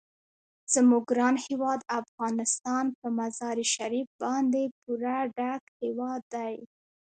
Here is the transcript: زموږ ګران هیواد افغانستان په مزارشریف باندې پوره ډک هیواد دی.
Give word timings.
زموږ 0.73 1.03
ګران 1.11 1.35
هیواد 1.47 1.79
افغانستان 1.99 2.85
په 2.99 3.07
مزارشریف 3.19 4.07
باندې 4.23 4.63
پوره 4.81 5.17
ډک 5.37 5.63
هیواد 5.83 6.21
دی. 6.33 6.55